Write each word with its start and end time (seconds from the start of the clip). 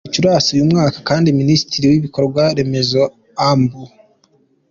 Muri 0.03 0.09
Gicurasi 0.11 0.49
uyu 0.55 0.69
mwaka 0.71 0.97
kandi 1.09 1.35
Minisitiri 1.39 1.85
w’Ibikorwa 1.91 2.43
remezo, 2.57 3.01
Amb. 3.49 3.71